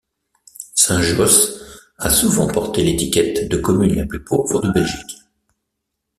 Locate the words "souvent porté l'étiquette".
2.09-3.47